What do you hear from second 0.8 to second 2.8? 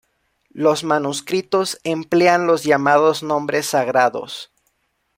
manuscritos emplean los